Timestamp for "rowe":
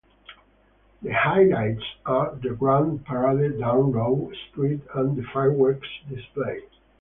3.91-4.31